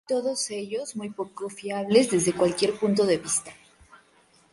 [0.07, 3.51] Todos ellos muy poco fiables desde cualquier punto de vista.